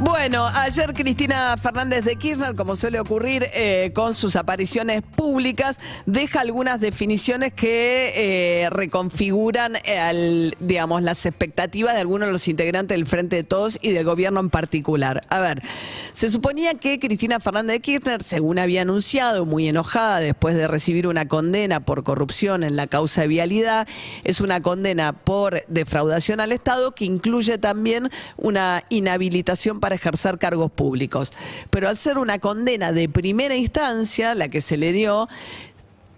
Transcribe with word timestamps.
Bueno, 0.00 0.46
ayer 0.46 0.94
Cristina 0.94 1.56
Fernández 1.56 2.04
de 2.04 2.14
Kirchner, 2.14 2.54
como 2.54 2.76
suele 2.76 3.00
ocurrir 3.00 3.48
eh, 3.52 3.90
con 3.92 4.14
sus 4.14 4.36
apariciones 4.36 5.02
públicas, 5.02 5.80
deja 6.06 6.40
algunas 6.40 6.80
definiciones 6.80 7.52
que 7.52 8.12
eh, 8.14 8.70
reconfiguran 8.70 9.72
al, 10.00 10.54
digamos, 10.60 11.02
las 11.02 11.26
expectativas 11.26 11.94
de 11.94 12.00
algunos 12.02 12.28
de 12.28 12.32
los 12.32 12.46
integrantes 12.46 12.96
del 12.96 13.06
Frente 13.06 13.34
de 13.34 13.42
Todos 13.42 13.76
y 13.82 13.90
del 13.90 14.04
gobierno 14.04 14.38
en 14.38 14.50
particular. 14.50 15.26
A 15.30 15.40
ver, 15.40 15.64
se 16.12 16.30
suponía 16.30 16.74
que 16.74 17.00
Cristina 17.00 17.40
Fernández 17.40 17.74
de 17.74 17.80
Kirchner, 17.80 18.22
según 18.22 18.60
había 18.60 18.82
anunciado, 18.82 19.46
muy 19.46 19.66
enojada 19.66 20.20
después 20.20 20.54
de 20.54 20.68
recibir 20.68 21.08
una 21.08 21.26
condena 21.26 21.80
por 21.80 22.04
corrupción 22.04 22.62
en 22.62 22.76
la 22.76 22.86
causa 22.86 23.22
de 23.22 23.28
vialidad, 23.28 23.88
es 24.22 24.40
una 24.40 24.62
condena 24.62 25.12
por 25.12 25.64
defraudación 25.66 26.38
al 26.38 26.52
Estado 26.52 26.92
que 26.92 27.04
incluye 27.04 27.58
también 27.58 28.10
una 28.36 28.84
inhabilitación 28.90 29.80
para 29.80 29.87
ejercer 29.96 30.38
cargos 30.38 30.70
públicos. 30.70 31.32
Pero 31.70 31.88
al 31.88 31.96
ser 31.96 32.18
una 32.18 32.38
condena 32.38 32.92
de 32.92 33.08
primera 33.08 33.56
instancia, 33.56 34.34
la 34.34 34.48
que 34.48 34.60
se 34.60 34.76
le 34.76 34.92
dio, 34.92 35.28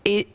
eh, 0.04 0.28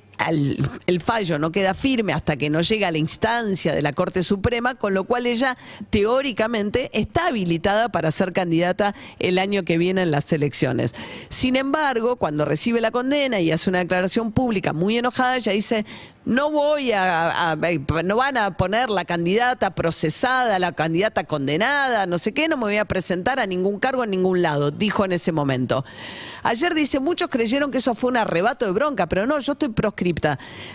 el 0.87 1.01
fallo 1.01 1.39
no 1.39 1.51
queda 1.51 1.73
firme 1.73 2.13
hasta 2.13 2.37
que 2.37 2.49
no 2.49 2.61
llega 2.61 2.87
a 2.87 2.91
la 2.91 2.97
instancia 2.97 3.73
de 3.73 3.81
la 3.81 3.93
Corte 3.93 4.23
Suprema, 4.23 4.75
con 4.75 4.93
lo 4.93 5.03
cual 5.03 5.25
ella 5.25 5.57
teóricamente 5.89 6.89
está 6.93 7.27
habilitada 7.27 7.89
para 7.89 8.11
ser 8.11 8.33
candidata 8.33 8.95
el 9.19 9.37
año 9.37 9.63
que 9.63 9.77
viene 9.77 10.03
en 10.03 10.11
las 10.11 10.31
elecciones. 10.31 10.93
Sin 11.29 11.55
embargo, 11.55 12.15
cuando 12.15 12.45
recibe 12.45 12.81
la 12.81 12.91
condena 12.91 13.39
y 13.39 13.51
hace 13.51 13.69
una 13.69 13.79
declaración 13.79 14.31
pública 14.31 14.73
muy 14.73 14.97
enojada, 14.97 15.37
ella 15.37 15.51
dice, 15.51 15.85
no 16.25 16.49
voy 16.49 16.91
a, 16.91 17.55
no 18.03 18.15
van 18.15 18.37
a 18.37 18.57
poner 18.57 18.89
la 18.89 19.05
candidata 19.05 19.75
procesada, 19.75 20.57
la 20.57 20.71
candidata 20.71 21.23
condenada, 21.23 22.07
no 22.07 22.17
sé 22.17 22.33
qué, 22.33 22.47
no 22.47 22.57
me 22.57 22.63
voy 22.63 22.77
a 22.77 22.85
presentar 22.85 23.39
a 23.39 23.45
ningún 23.45 23.79
cargo 23.79 24.03
en 24.03 24.09
ningún 24.09 24.41
lado, 24.41 24.71
dijo 24.71 25.05
en 25.05 25.11
ese 25.11 25.31
momento. 25.31 25.85
Ayer 26.41 26.73
dice, 26.73 26.99
muchos 26.99 27.29
creyeron 27.29 27.71
que 27.71 27.77
eso 27.77 27.95
fue 27.95 28.09
un 28.09 28.17
arrebato 28.17 28.65
de 28.65 28.71
bronca, 28.71 29.07
pero 29.07 29.25
no, 29.25 29.39
yo 29.39 29.53
estoy 29.53 29.69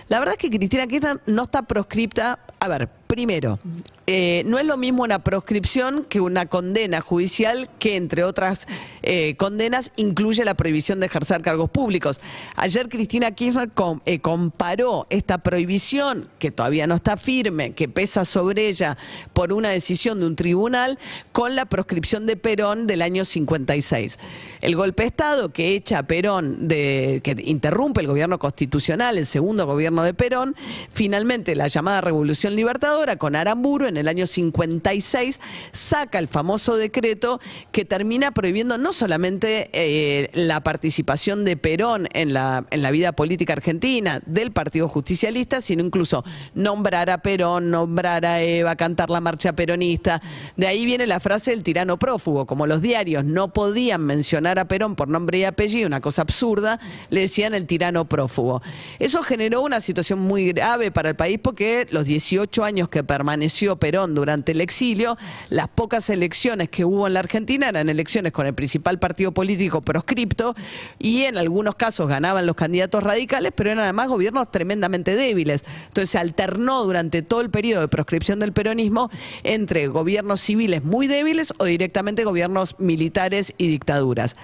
La 0.07 0.19
verdad 0.19 0.35
es 0.37 0.39
que 0.39 0.49
Cristina 0.49 0.87
Kirchner 0.87 1.21
no 1.25 1.43
está 1.43 1.63
proscripta. 1.63 2.39
A 2.59 2.67
ver, 2.67 2.89
primero, 3.11 3.59
eh, 4.07 4.43
no 4.45 4.57
es 4.57 4.65
lo 4.65 4.77
mismo 4.77 5.03
una 5.03 5.19
proscripción 5.19 6.05
que 6.07 6.21
una 6.21 6.45
condena 6.45 7.01
judicial 7.01 7.69
que, 7.77 7.97
entre 7.97 8.23
otras 8.23 8.67
eh, 9.03 9.35
condenas, 9.35 9.91
incluye 9.97 10.45
la 10.45 10.53
prohibición 10.53 11.01
de 11.01 11.07
ejercer 11.07 11.41
cargos 11.41 11.69
públicos. 11.69 12.21
Ayer 12.55 12.87
Cristina 12.87 13.31
Kirchner 13.31 13.69
eh, 14.05 14.19
comparó 14.19 15.07
esta 15.09 15.39
prohibición, 15.39 16.29
que 16.39 16.51
todavía 16.51 16.87
no 16.87 16.95
está 16.95 17.17
firme, 17.17 17.73
que 17.73 17.89
pesa 17.89 18.23
sobre 18.23 18.67
ella 18.67 18.97
por 19.33 19.51
una 19.51 19.69
decisión 19.69 20.21
de 20.21 20.25
un 20.27 20.37
tribunal, 20.37 20.97
con 21.33 21.55
la 21.55 21.65
proscripción 21.65 22.25
de 22.25 22.37
Perón 22.37 22.87
del 22.87 23.01
año 23.01 23.25
56. 23.25 24.19
El 24.61 24.75
golpe 24.77 25.03
de 25.03 25.07
Estado 25.07 25.51
que 25.51 25.75
echa 25.75 25.99
a 25.99 26.03
Perón, 26.03 26.69
de, 26.69 27.19
que 27.23 27.35
interrumpe 27.43 27.99
el 27.99 28.07
gobierno 28.07 28.39
constitucional, 28.39 29.17
el 29.21 29.25
segundo 29.25 29.65
gobierno 29.65 30.03
de 30.03 30.13
Perón, 30.13 30.55
finalmente 30.89 31.55
la 31.55 31.67
llamada 31.67 32.01
Revolución 32.01 32.55
Libertadora 32.55 33.15
con 33.15 33.35
Aramburu 33.35 33.87
en 33.87 33.97
el 33.97 34.07
año 34.07 34.27
56 34.27 35.39
saca 35.71 36.19
el 36.19 36.27
famoso 36.27 36.75
decreto 36.75 37.39
que 37.71 37.85
termina 37.85 38.31
prohibiendo 38.31 38.77
no 38.77 38.93
solamente 38.93 39.69
eh, 39.73 40.29
la 40.33 40.61
participación 40.61 41.45
de 41.45 41.57
Perón 41.57 42.07
en 42.13 42.33
la, 42.33 42.65
en 42.71 42.81
la 42.81 42.91
vida 42.91 43.13
política 43.13 43.53
argentina, 43.53 44.21
del 44.25 44.51
Partido 44.51 44.87
Justicialista, 44.87 45.61
sino 45.61 45.83
incluso 45.83 46.23
nombrar 46.53 47.09
a 47.09 47.19
Perón, 47.19 47.69
nombrar 47.69 48.25
a 48.25 48.41
Eva, 48.41 48.75
cantar 48.75 49.09
la 49.09 49.21
marcha 49.21 49.53
peronista. 49.53 50.19
De 50.57 50.67
ahí 50.67 50.85
viene 50.85 51.07
la 51.07 51.19
frase 51.19 51.51
del 51.51 51.63
tirano 51.63 51.97
prófugo. 51.97 52.45
Como 52.45 52.67
los 52.67 52.81
diarios 52.81 53.23
no 53.25 53.53
podían 53.53 54.01
mencionar 54.01 54.59
a 54.59 54.67
Perón 54.67 54.95
por 54.95 55.07
nombre 55.07 55.39
y 55.39 55.43
apellido, 55.43 55.87
una 55.87 56.01
cosa 56.01 56.23
absurda, 56.23 56.79
le 57.09 57.21
decían 57.21 57.53
el 57.53 57.67
tirano 57.67 58.05
prófugo. 58.05 58.61
Eso 58.99 59.10
generó 59.19 59.61
una 59.61 59.81
situación 59.81 60.19
muy 60.19 60.53
grave 60.53 60.89
para 60.91 61.09
el 61.09 61.15
país 61.15 61.37
porque 61.41 61.85
los 61.91 62.05
18 62.05 62.63
años 62.63 62.87
que 62.87 63.03
permaneció 63.03 63.75
Perón 63.75 64.15
durante 64.15 64.53
el 64.53 64.61
exilio, 64.61 65.17
las 65.49 65.67
pocas 65.67 66.09
elecciones 66.09 66.69
que 66.69 66.85
hubo 66.85 67.07
en 67.07 67.13
la 67.13 67.19
Argentina 67.19 67.67
eran 67.69 67.89
elecciones 67.89 68.31
con 68.31 68.47
el 68.47 68.53
principal 68.53 68.99
partido 68.99 69.33
político 69.33 69.81
proscripto 69.81 70.55
y 70.97 71.23
en 71.23 71.37
algunos 71.37 71.75
casos 71.75 72.07
ganaban 72.07 72.45
los 72.45 72.55
candidatos 72.55 73.03
radicales, 73.03 73.51
pero 73.53 73.71
eran 73.71 73.83
además 73.83 74.07
gobiernos 74.07 74.49
tremendamente 74.49 75.15
débiles. 75.15 75.65
Entonces 75.87 76.09
se 76.09 76.17
alternó 76.17 76.83
durante 76.85 77.21
todo 77.21 77.41
el 77.41 77.49
periodo 77.49 77.81
de 77.81 77.89
proscripción 77.89 78.39
del 78.39 78.53
peronismo 78.53 79.11
entre 79.43 79.87
gobiernos 79.87 80.39
civiles 80.39 80.83
muy 80.83 81.07
débiles 81.07 81.53
o 81.57 81.65
directamente 81.65 82.23
gobiernos 82.23 82.79
militares 82.79 83.53
y 83.57 83.67
dictaduras. 83.67 84.37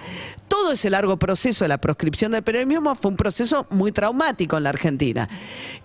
Todo 0.48 0.72
ese 0.72 0.90
largo 0.90 1.16
proceso 1.18 1.64
de 1.64 1.68
la 1.68 1.78
proscripción 1.78 2.32
del 2.32 2.42
peronismo 2.42 2.94
fue 2.94 3.10
un 3.10 3.16
proceso 3.16 3.66
muy 3.70 3.92
traumático 3.92 4.57
en 4.58 4.64
la 4.64 4.70
Argentina. 4.70 5.28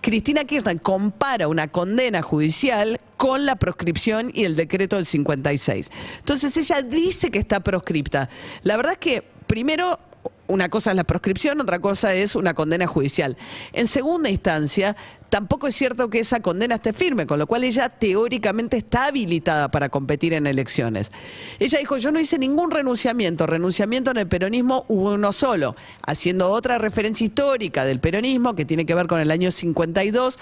Cristina 0.00 0.44
Kirchner 0.44 0.80
compara 0.80 1.48
una 1.48 1.68
condena 1.68 2.22
judicial 2.22 3.00
con 3.16 3.46
la 3.46 3.56
proscripción 3.56 4.30
y 4.34 4.44
el 4.44 4.56
decreto 4.56 4.96
del 4.96 5.06
56. 5.06 5.90
Entonces 6.18 6.56
ella 6.56 6.82
dice 6.82 7.30
que 7.30 7.38
está 7.38 7.60
proscripta. 7.60 8.28
La 8.62 8.76
verdad 8.76 8.92
es 8.92 8.98
que 8.98 9.22
primero 9.46 9.98
una 10.46 10.68
cosa 10.68 10.90
es 10.90 10.96
la 10.96 11.04
proscripción, 11.04 11.60
otra 11.60 11.78
cosa 11.78 12.14
es 12.14 12.36
una 12.36 12.54
condena 12.54 12.86
judicial. 12.86 13.36
En 13.72 13.86
segunda 13.86 14.28
instancia, 14.28 14.96
tampoco 15.34 15.66
es 15.66 15.74
cierto 15.74 16.10
que 16.10 16.20
esa 16.20 16.38
condena 16.38 16.76
esté 16.76 16.92
firme, 16.92 17.26
con 17.26 17.40
lo 17.40 17.48
cual 17.48 17.64
ella 17.64 17.88
teóricamente 17.88 18.76
está 18.76 19.06
habilitada 19.06 19.68
para 19.68 19.88
competir 19.88 20.32
en 20.32 20.46
elecciones. 20.46 21.10
Ella 21.58 21.80
dijo, 21.80 21.96
yo 21.96 22.12
no 22.12 22.20
hice 22.20 22.38
ningún 22.38 22.70
renunciamiento, 22.70 23.44
renunciamiento 23.44 24.12
en 24.12 24.18
el 24.18 24.28
peronismo 24.28 24.84
hubo 24.86 25.12
uno 25.12 25.32
solo, 25.32 25.74
haciendo 26.06 26.52
otra 26.52 26.78
referencia 26.78 27.24
histórica 27.24 27.84
del 27.84 27.98
peronismo 27.98 28.54
que 28.54 28.64
tiene 28.64 28.86
que 28.86 28.94
ver 28.94 29.08
con 29.08 29.18
el 29.18 29.32
año 29.32 29.50
52, 29.50 30.38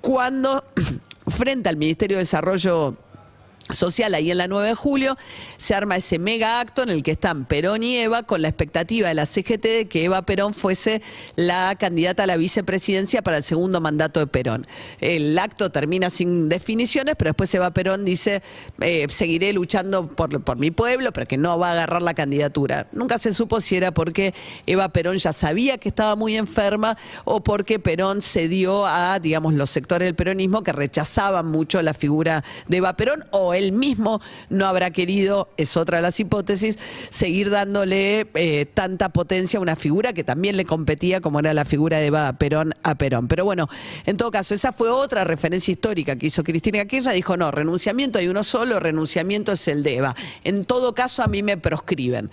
cuando 0.00 0.62
frente 1.26 1.68
al 1.68 1.76
Ministerio 1.76 2.16
de 2.16 2.22
Desarrollo 2.22 2.94
social 3.70 4.14
ahí 4.14 4.30
en 4.30 4.38
la 4.38 4.48
9 4.48 4.68
de 4.68 4.74
julio, 4.74 5.16
se 5.56 5.74
arma 5.74 5.96
ese 5.96 6.18
mega 6.18 6.60
acto 6.60 6.82
en 6.82 6.90
el 6.90 7.02
que 7.02 7.12
están 7.12 7.44
Perón 7.46 7.82
y 7.82 7.96
Eva 7.96 8.22
con 8.22 8.42
la 8.42 8.48
expectativa 8.48 9.08
de 9.08 9.14
la 9.14 9.26
CGT 9.26 9.62
de 9.62 9.88
que 9.88 10.04
Eva 10.04 10.22
Perón 10.22 10.54
fuese 10.54 11.02
la 11.34 11.74
candidata 11.78 12.24
a 12.24 12.26
la 12.26 12.36
vicepresidencia 12.36 13.22
para 13.22 13.38
el 13.38 13.42
segundo 13.42 13.80
mandato 13.80 14.20
de 14.20 14.26
Perón. 14.26 14.66
El 15.00 15.38
acto 15.38 15.70
termina 15.70 16.10
sin 16.10 16.48
definiciones, 16.48 17.16
pero 17.18 17.30
después 17.30 17.54
Eva 17.54 17.72
Perón 17.72 18.04
dice, 18.04 18.42
eh, 18.80 19.06
seguiré 19.10 19.52
luchando 19.52 20.08
por, 20.08 20.42
por 20.42 20.58
mi 20.58 20.70
pueblo, 20.70 21.12
pero 21.12 21.26
que 21.26 21.36
no 21.36 21.58
va 21.58 21.70
a 21.70 21.72
agarrar 21.72 22.02
la 22.02 22.14
candidatura. 22.14 22.86
Nunca 22.92 23.18
se 23.18 23.32
supo 23.32 23.60
si 23.60 23.76
era 23.76 23.92
porque 23.92 24.34
Eva 24.66 24.88
Perón 24.90 25.16
ya 25.16 25.32
sabía 25.32 25.78
que 25.78 25.88
estaba 25.88 26.16
muy 26.16 26.36
enferma 26.36 26.96
o 27.24 27.42
porque 27.42 27.78
Perón 27.78 28.22
cedió 28.22 28.86
a, 28.86 29.18
digamos, 29.18 29.54
los 29.54 29.70
sectores 29.70 30.06
del 30.06 30.14
peronismo 30.14 30.62
que 30.62 30.72
rechazaban 30.72 31.46
mucho 31.46 31.82
la 31.82 31.94
figura 31.94 32.44
de 32.68 32.76
Eva 32.78 32.96
Perón 32.96 33.24
o 33.30 33.54
él 33.56 33.72
mismo 33.72 34.20
no 34.48 34.66
habrá 34.66 34.90
querido, 34.90 35.48
es 35.56 35.76
otra 35.76 35.98
de 35.98 36.02
las 36.02 36.18
hipótesis, 36.20 36.78
seguir 37.10 37.50
dándole 37.50 38.28
eh, 38.34 38.66
tanta 38.66 39.08
potencia 39.10 39.58
a 39.58 39.62
una 39.62 39.76
figura 39.76 40.12
que 40.12 40.24
también 40.24 40.56
le 40.56 40.64
competía 40.64 41.20
como 41.20 41.40
era 41.40 41.54
la 41.54 41.64
figura 41.64 41.98
de 41.98 42.06
Eva 42.06 42.32
Perón 42.34 42.74
a 42.82 42.94
Perón. 42.94 43.28
Pero 43.28 43.44
bueno, 43.44 43.68
en 44.04 44.16
todo 44.16 44.30
caso, 44.30 44.54
esa 44.54 44.72
fue 44.72 44.88
otra 44.90 45.24
referencia 45.24 45.72
histórica 45.72 46.16
que 46.16 46.26
hizo 46.26 46.42
Cristina 46.44 46.84
Kirchner. 46.84 47.14
Dijo, 47.14 47.36
no, 47.36 47.50
renunciamiento 47.50 48.18
hay 48.18 48.28
uno 48.28 48.42
solo, 48.42 48.80
renunciamiento 48.80 49.52
es 49.52 49.68
el 49.68 49.82
de 49.82 49.96
Eva. 49.96 50.16
En 50.44 50.64
todo 50.64 50.94
caso, 50.94 51.22
a 51.22 51.26
mí 51.26 51.42
me 51.42 51.56
proscriben. 51.56 52.30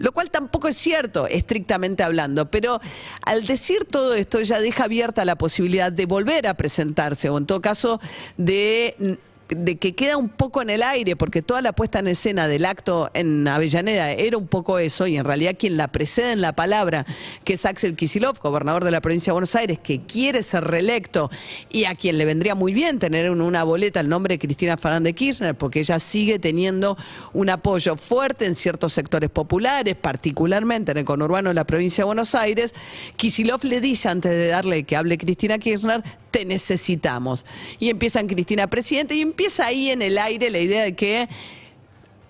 Lo 0.00 0.12
cual 0.12 0.30
tampoco 0.30 0.68
es 0.68 0.78
cierto, 0.78 1.26
estrictamente 1.26 2.02
hablando, 2.02 2.50
pero 2.50 2.80
al 3.20 3.46
decir 3.46 3.84
todo 3.84 4.14
esto 4.14 4.38
ella 4.38 4.58
deja 4.58 4.84
abierta 4.84 5.26
la 5.26 5.36
posibilidad 5.36 5.92
de 5.92 6.06
volver 6.06 6.46
a 6.46 6.54
presentarse 6.54 7.28
o 7.28 7.36
en 7.36 7.44
todo 7.44 7.60
caso 7.60 8.00
de 8.38 9.18
de 9.50 9.76
que 9.76 9.94
queda 9.94 10.16
un 10.16 10.28
poco 10.28 10.62
en 10.62 10.70
el 10.70 10.82
aire, 10.82 11.16
porque 11.16 11.42
toda 11.42 11.60
la 11.62 11.72
puesta 11.72 11.98
en 11.98 12.08
escena 12.08 12.48
del 12.48 12.64
acto 12.64 13.10
en 13.14 13.46
Avellaneda 13.46 14.12
era 14.12 14.38
un 14.38 14.46
poco 14.46 14.78
eso, 14.78 15.06
y 15.06 15.16
en 15.16 15.24
realidad 15.24 15.56
quien 15.58 15.76
la 15.76 15.88
precede 15.88 16.32
en 16.32 16.40
la 16.40 16.54
palabra, 16.54 17.04
que 17.44 17.54
es 17.54 17.66
Axel 17.66 17.96
Kisilov, 17.96 18.38
gobernador 18.40 18.84
de 18.84 18.90
la 18.90 19.00
provincia 19.00 19.30
de 19.30 19.34
Buenos 19.34 19.54
Aires, 19.54 19.78
que 19.78 20.02
quiere 20.02 20.42
ser 20.42 20.64
reelecto 20.64 21.30
y 21.70 21.84
a 21.84 21.94
quien 21.94 22.18
le 22.18 22.24
vendría 22.24 22.54
muy 22.54 22.72
bien 22.72 22.98
tener 22.98 23.26
en 23.26 23.40
una 23.40 23.64
boleta 23.64 24.00
el 24.00 24.08
nombre 24.08 24.34
de 24.34 24.38
Cristina 24.38 24.76
Fernández 24.76 25.14
Kirchner, 25.14 25.54
porque 25.54 25.80
ella 25.80 25.98
sigue 25.98 26.38
teniendo 26.38 26.96
un 27.32 27.50
apoyo 27.50 27.96
fuerte 27.96 28.46
en 28.46 28.54
ciertos 28.54 28.92
sectores 28.92 29.30
populares, 29.30 29.96
particularmente 29.96 30.92
en 30.92 30.98
el 30.98 31.04
conurbano 31.04 31.50
de 31.50 31.54
la 31.54 31.64
provincia 31.64 32.02
de 32.02 32.06
Buenos 32.06 32.34
Aires. 32.34 32.74
Kisilov 33.16 33.64
le 33.64 33.80
dice 33.80 34.08
antes 34.08 34.30
de 34.30 34.48
darle 34.48 34.84
que 34.84 34.96
hable 34.96 35.18
Cristina 35.18 35.58
Kirchner, 35.58 36.02
te 36.30 36.44
necesitamos. 36.44 37.46
Y 37.78 37.90
empiezan 37.90 38.26
Cristina 38.26 38.66
Presidente 38.68 39.14
y 39.14 39.20
empieza 39.20 39.66
ahí 39.66 39.90
en 39.90 40.02
el 40.02 40.18
aire 40.18 40.50
la 40.50 40.58
idea 40.58 40.82
de 40.82 40.94
que 40.94 41.28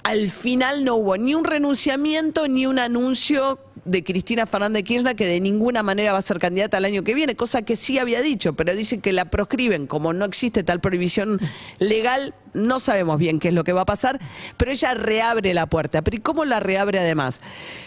al 0.02 0.28
final 0.28 0.84
no 0.84 0.96
hubo 0.96 1.16
ni 1.16 1.34
un 1.34 1.44
renunciamiento 1.44 2.48
ni 2.48 2.66
un 2.66 2.78
anuncio 2.78 3.58
de 3.84 4.04
Cristina 4.04 4.46
Fernández 4.46 4.84
Kirchner 4.84 5.16
que 5.16 5.26
de 5.26 5.40
ninguna 5.40 5.82
manera 5.82 6.12
va 6.12 6.18
a 6.18 6.22
ser 6.22 6.38
candidata 6.38 6.76
al 6.76 6.84
año 6.84 7.02
que 7.02 7.14
viene, 7.14 7.36
cosa 7.36 7.62
que 7.62 7.76
sí 7.76 7.98
había 7.98 8.20
dicho, 8.22 8.54
pero 8.54 8.74
dicen 8.74 9.00
que 9.00 9.12
la 9.12 9.26
proscriben, 9.26 9.86
como 9.86 10.12
no 10.12 10.24
existe 10.24 10.62
tal 10.62 10.80
prohibición 10.80 11.40
legal, 11.78 12.34
no 12.52 12.80
sabemos 12.80 13.18
bien 13.18 13.38
qué 13.38 13.48
es 13.48 13.54
lo 13.54 13.64
que 13.64 13.72
va 13.72 13.82
a 13.82 13.86
pasar, 13.86 14.20
pero 14.56 14.70
ella 14.70 14.94
reabre 14.94 15.54
la 15.54 15.66
puerta. 15.66 16.02
¿Pero 16.02 16.16
y 16.16 16.20
cómo 16.20 16.44
la 16.44 16.60
reabre 16.60 16.98
además? 16.98 17.40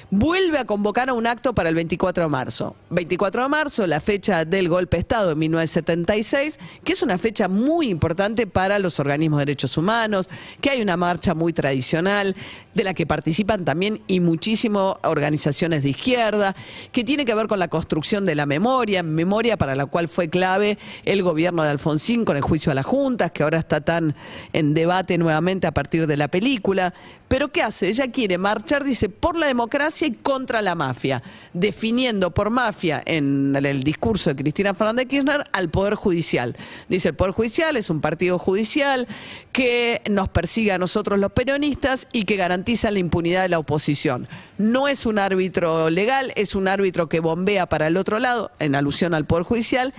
Vuelve 0.10 0.60
a 0.60 0.66
convocar 0.66 1.10
a 1.10 1.14
un 1.14 1.28
acto 1.28 1.54
para 1.54 1.70
el 1.70 1.76
24 1.76 2.24
de 2.24 2.30
marzo. 2.30 2.76
24 2.92 3.44
de 3.44 3.50
marzo, 3.50 3.88
la 3.88 4.00
fecha 4.00 4.46
del 4.46 4.70
golpe 4.70 4.98
de 4.98 5.02
Estado 5.02 5.32
en 5.32 5.40
1976, 5.40 6.60
que 6.84 6.94
es 6.94 7.02
una 7.02 7.18
fecha 7.18 7.48
muy 7.48 7.88
importante 7.88 8.48
para 8.48 8.80
los 8.80 9.00
organismos 9.00 9.40
de 9.40 9.46
derechos 9.46 9.78
humanos, 9.78 10.30
que 10.62 10.70
hay 10.70 10.82
una 10.82 10.98
marcha 10.98 11.34
muy 11.34 11.52
tradicional, 11.52 12.36
de 12.74 12.84
la 12.84 12.94
que 12.94 13.06
participan 13.06 13.66
también 13.66 14.02
y 14.08 14.20
muchísimas 14.20 14.96
organizaciones 15.04 15.83
de 15.84 15.90
izquierda, 15.90 16.56
que 16.92 17.04
tiene 17.04 17.26
que 17.26 17.36
ver 17.36 17.48
con 17.48 17.60
la 17.60 17.68
construcción 17.68 18.26
de 18.26 18.36
la 18.36 18.46
memoria, 18.46 19.04
memoria 19.04 19.58
para 19.58 19.76
la 19.76 19.86
cual 19.86 20.08
fue 20.08 20.30
clave 20.30 20.78
el 21.06 21.22
gobierno 21.24 21.64
de 21.64 21.70
Alfonsín 21.70 22.26
con 22.26 22.38
el 22.38 22.42
juicio 22.42 22.72
a 22.72 22.76
las 22.76 22.86
juntas, 22.86 23.32
que 23.32 23.44
ahora 23.44 23.60
está 23.60 23.82
tan 23.82 24.16
en 24.54 24.74
debate 24.74 25.18
nuevamente 25.18 25.68
a 25.68 25.72
partir 25.72 26.08
de 26.08 26.18
la 26.18 26.28
película. 26.28 26.94
Pero 27.28 27.52
¿qué 27.52 27.64
hace? 27.64 27.88
Ella 27.88 28.12
quiere 28.12 28.38
marchar, 28.38 28.84
dice, 28.84 29.10
por 29.10 29.36
la 29.36 29.48
democracia 29.48 30.06
y 30.06 30.12
contra 30.12 30.62
la 30.62 30.76
mafia, 30.76 31.24
definiendo 31.54 32.32
por 32.32 32.52
mafia 32.52 33.02
en 33.06 33.56
el 33.56 33.84
discurso 33.84 34.30
de 34.30 34.36
Cristina 34.36 34.74
Fernández 34.74 35.08
Kirchner 35.08 35.44
al 35.52 35.70
Poder 35.70 35.96
Judicial. 35.96 36.56
Dice, 36.90 37.10
el 37.10 37.16
Poder 37.16 37.34
Judicial 37.34 37.76
es 37.76 37.90
un 37.90 38.02
partido 38.02 38.38
judicial 38.38 39.08
que 39.52 40.02
nos 40.10 40.30
persigue 40.30 40.72
a 40.74 40.78
nosotros 40.78 41.20
los 41.20 41.32
peronistas 41.32 42.08
y 42.12 42.26
que 42.26 42.36
garantiza 42.36 42.92
la 42.92 43.00
impunidad 43.00 43.42
de 43.42 43.50
la 43.50 43.60
oposición. 43.60 44.28
No 44.58 44.88
es 44.88 45.06
un 45.06 45.18
árbitro 45.18 45.73
legal, 45.90 46.32
es 46.36 46.56
un 46.56 46.68
árbitro 46.68 47.10
que 47.10 47.20
bombea 47.20 47.68
para 47.68 47.88
el 47.88 47.98
otro 47.98 48.20
lado, 48.20 48.52
en 48.60 48.76
alusión 48.76 49.14
al 49.14 49.26
Poder 49.26 49.44
Judicial, 49.44 49.94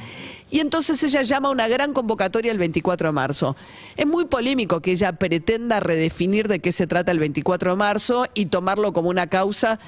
y 0.51 0.61
entonces 0.61 1.03
ella 1.03 1.23
llama 1.23 1.49
a 1.49 1.53
una 1.53 1.69
gran 1.69 1.93
convocatoria 1.93 2.53
el 2.53 2.59
24 2.59 3.09
de 3.09 3.13
marzo. 3.13 3.57
Es 3.97 4.07
muy 4.07 4.27
polémico 4.27 4.81
que 4.81 4.93
ella 4.93 5.13
pretenda 5.13 5.81
redefinir 5.81 6.49
de 6.49 6.61
qué 6.61 6.71
se 6.73 6.87
trata 6.87 7.11
el 7.11 7.19
24 7.19 7.71
de 7.71 7.77
marzo 7.77 8.27
y 8.35 8.47
tomarlo 8.47 8.93
como 8.93 9.09
una 9.09 9.27
causa 9.27 9.81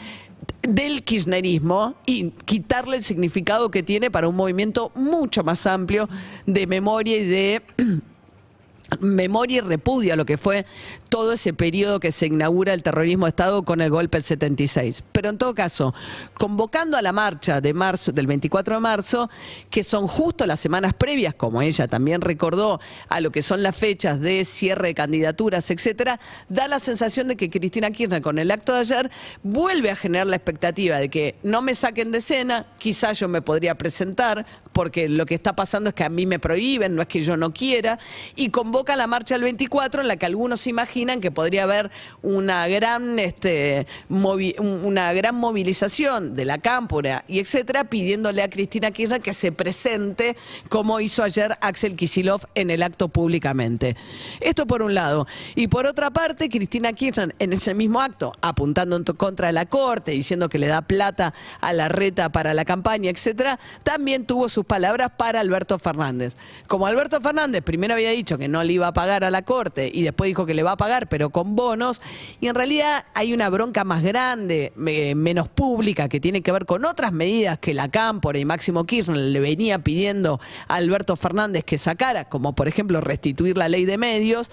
del 0.63 1.03
kirchnerismo 1.05 1.95
y 2.07 2.31
quitarle 2.45 2.97
el 2.97 3.03
significado 3.03 3.71
que 3.71 3.83
tiene 3.83 4.11
para 4.11 4.29
un 4.29 4.37
movimiento 4.37 4.91
mucho 4.95 5.45
más 5.45 5.67
amplio 5.67 6.09
de 6.47 6.67
memoria 6.67 7.17
y 7.17 7.27
de 7.27 7.63
memoria 9.01 9.59
y 9.59 9.61
repudia 9.61 10.17
lo 10.17 10.27
que 10.27 10.37
fue 10.37 10.67
todo 11.17 11.33
ese 11.33 11.55
periodo 11.55 11.99
que 11.99 12.13
se 12.13 12.27
inaugura 12.27 12.75
el 12.75 12.83
terrorismo 12.83 13.25
de 13.25 13.31
Estado 13.31 13.63
con 13.63 13.81
el 13.81 13.89
golpe 13.89 14.19
del 14.19 14.25
76. 14.25 15.03
Pero 15.13 15.31
en 15.31 15.39
todo 15.39 15.55
caso, 15.55 15.95
convocando 16.35 16.99
a 16.99 17.01
la 17.01 17.11
marcha 17.11 17.63
de 17.63 17.73
marzo, 17.73 18.13
del 18.13 18.27
24 18.27 18.75
de 18.75 18.81
marzo, 18.81 19.31
que 19.71 19.83
son 19.83 20.09
justo 20.09 20.45
las 20.45 20.61
semanas 20.61 20.93
previas, 20.93 21.35
como 21.35 21.63
ella 21.63 21.89
también 21.89 22.21
recordó, 22.21 22.81
a 23.09 23.23
lo 23.23 23.33
que 23.33 23.41
son 23.41 23.63
las 23.63 23.75
fechas 23.75 24.21
de 24.21 24.45
cierre 24.45 24.89
de 24.89 24.95
candidaturas, 24.95 25.71
etcétera, 25.71 26.21
da 26.51 26.69
la 26.69 26.81
sensación 26.81 27.29
de 27.29 27.37
que 27.37 27.49
Cristina 27.49 27.91
Kirchner 27.91 28.21
con 28.21 28.39
el 28.39 28.51
acto 28.51 28.75
de 28.75 28.81
ayer 28.81 29.11
vuelve 29.43 29.91
a 29.91 29.97
generar 29.97 30.27
la 30.27 30.37
expectativa 30.37 30.99
de 30.99 31.09
que 31.09 31.37
no 31.43 31.63
me 31.63 31.75
saquen 31.75 32.13
de 32.13 32.19
escena, 32.19 32.67
quizás 32.77 33.19
yo 33.21 33.27
me 33.27 33.41
podría 33.41 33.75
presentar, 33.79 34.45
porque 34.75 35.09
lo 35.09 35.25
que 35.25 35.35
está 35.35 35.57
pasando 35.57 35.89
es 35.89 35.95
que 35.95 36.05
a 36.05 36.11
mí 36.11 36.27
me 36.27 36.39
prohíben, 36.39 36.95
no 36.95 37.01
es 37.01 37.09
que 37.09 37.23
yo 37.23 37.39
no 37.39 37.55
quiera, 37.55 37.99
y 38.35 38.51
convoca 38.51 38.97
la 38.97 39.07
marcha 39.07 39.35
del 39.35 39.45
24 39.45 40.03
en 40.03 40.09
la 40.09 40.17
que 40.19 40.27
algunos 40.27 40.67
imaginan 40.67 41.06
que 41.21 41.31
podría 41.31 41.63
haber 41.63 41.91
una 42.23 42.67
gran, 42.69 43.19
este, 43.19 43.87
una 44.09 45.13
gran 45.13 45.35
movilización 45.37 46.35
de 46.35 46.45
la 46.45 46.59
cámpora 46.59 47.25
y 47.29 47.39
etcétera, 47.39 47.85
pidiéndole 47.85 48.43
a 48.43 48.51
Cristina 48.51 48.91
Kirchner 48.91 49.21
que 49.21 49.33
se 49.33 49.53
presente 49.53 50.37
como 50.69 51.01
hizo 51.01 51.23
ayer 51.23 51.57
Axel 51.61 51.97
Kisilov 51.97 52.43
en 52.55 52.71
el 52.71 52.83
acto 52.83 53.09
públicamente. 53.09 53.97
Esto 54.41 54.67
por 54.67 54.83
un 54.83 54.95
lado. 54.95 55.27
Y 55.55 55.69
por 55.69 55.87
otra 55.87 56.11
parte, 56.11 56.49
Cristina 56.49 56.93
Kirchner 56.93 57.35
en 57.39 57.53
ese 57.53 57.75
mismo 57.75 58.01
acto, 58.01 58.33
apuntando 58.41 58.97
en 58.97 59.05
contra 59.05 59.49
de 59.49 59.53
la 59.53 59.67
Corte, 59.67 60.11
diciendo 60.13 60.49
que 60.49 60.59
le 60.59 60.67
da 60.67 60.83
plata 60.83 61.33
a 61.61 61.73
la 61.73 61.89
reta 61.89 62.31
para 62.31 62.55
la 62.55 62.65
campaña, 62.65 63.11
etcétera, 63.11 63.59
también 63.83 64.27
tuvo 64.27 64.49
sus 64.49 64.65
palabras 64.65 65.13
para 65.17 65.41
Alberto 65.41 65.79
Fernández. 65.79 66.37
Como 66.67 66.87
Alberto 66.87 67.21
Fernández 67.21 67.63
primero 67.63 67.95
había 67.95 68.11
dicho 68.11 68.39
que 68.39 68.49
no 68.49 68.63
le 68.65 68.73
iba 68.73 68.89
a 68.89 68.93
pagar 68.93 69.25
a 69.25 69.31
la 69.31 69.43
Corte 69.43 69.91
y 69.93 70.03
después 70.03 70.29
dijo 70.29 70.47
que 70.47 70.55
le 70.55 70.63
va 70.63 70.73
a 70.73 70.77
pagar, 70.77 70.86
pero 71.09 71.31
con 71.31 71.57
bonos, 71.57 72.01
y 72.41 72.49
en 72.49 72.55
realidad 72.55 73.05
hay 73.15 73.35
una 73.35 73.49
bronca 73.49 73.85
más 73.85 74.03
grande, 74.03 74.73
menos 74.77 75.49
pública, 75.49 76.09
que 76.09 76.21
tiene 76.21 76.43
que 76.43 76.53
ver 76.53 76.67
con 76.67 76.85
otras 76.85 77.13
medidas 77.13 77.59
que 77.59 77.75
la 77.75 77.91
Cámpora 77.91 78.39
y 78.39 78.45
Máximo 78.45 78.85
Kirchner 78.85 79.17
le 79.17 79.41
venía 79.41 79.79
pidiendo 79.79 80.41
a 80.69 80.77
Alberto 80.77 81.17
Fernández 81.17 81.65
que 81.65 81.79
sacara, 81.79 82.29
como 82.29 82.55
por 82.55 82.69
ejemplo 82.69 83.01
restituir 83.01 83.57
la 83.57 83.69
ley 83.69 83.85
de 83.85 83.99
medios. 83.99 84.51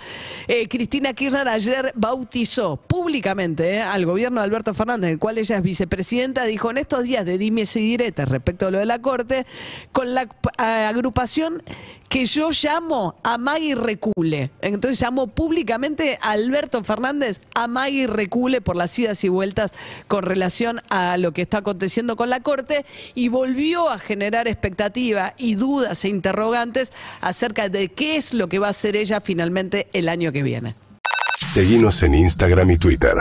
Eh, 0.47 0.67
Cristina 0.67 1.13
Kirchner 1.13 1.47
ayer 1.47 1.91
bautizó 1.95 2.77
públicamente 2.77 3.75
eh, 3.75 3.81
al 3.81 4.05
gobierno 4.05 4.41
de 4.41 4.45
Alberto 4.45 4.73
Fernández, 4.73 5.11
el 5.11 5.19
cual 5.19 5.37
ella 5.37 5.57
es 5.57 5.63
vicepresidenta, 5.63 6.45
dijo 6.45 6.71
en 6.71 6.77
estos 6.77 7.03
días 7.03 7.25
de 7.25 7.37
dimes 7.37 7.75
y 7.75 7.81
diretes 7.81 8.27
respecto 8.27 8.67
a 8.67 8.71
lo 8.71 8.79
de 8.79 8.85
la 8.85 8.99
Corte, 8.99 9.45
con 9.91 10.13
la 10.13 10.27
agrupación 10.57 11.63
que 12.09 12.25
yo 12.25 12.49
llamo 12.51 13.15
a 13.23 13.37
Magui 13.39 13.73
Recule. 13.73 14.51
Entonces 14.61 15.01
llamo 15.01 15.27
públicamente 15.27 16.19
Alberto 16.23 16.83
Fernández 16.83 17.39
a 17.53 17.67
Magui 17.67 18.07
Recule 18.07 18.61
por 18.61 18.75
las 18.75 18.97
idas 18.97 19.23
y 19.23 19.29
vueltas 19.29 19.71
con 20.07 20.23
relación 20.23 20.81
a 20.89 21.17
lo 21.17 21.31
que 21.33 21.43
está 21.43 21.59
aconteciendo 21.59 22.15
con 22.15 22.29
la 22.29 22.39
Corte 22.39 22.85
y 23.13 23.27
volvió 23.27 23.89
a 23.89 23.99
generar 23.99 24.47
expectativa 24.47 25.33
y 25.37 25.55
dudas 25.55 26.03
e 26.05 26.09
interrogantes 26.09 26.93
acerca 27.21 27.69
de 27.69 27.89
qué 27.89 28.15
es 28.15 28.33
lo 28.33 28.47
que 28.47 28.59
va 28.59 28.67
a 28.67 28.71
hacer 28.71 28.95
ella 28.95 29.21
finalmente 29.21 29.87
el 29.93 30.09
año 30.09 30.31
que 30.31 30.43
viene. 30.43 30.75
Seguimos 31.39 32.01
en 32.01 32.15
Instagram 32.15 32.71
y 32.71 32.77
Twitter. 32.77 33.13